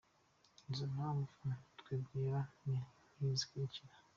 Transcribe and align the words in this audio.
Izo 0.71 0.85
mpamvu 0.95 1.29
twibwira 1.79 2.39
ni 2.67 2.77
nk’izi 2.87 3.39
zikurikira:. 3.39 3.93